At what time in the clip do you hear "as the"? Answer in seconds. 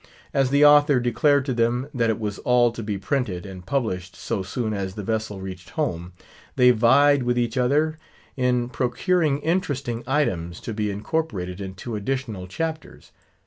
0.33-0.65, 4.73-5.03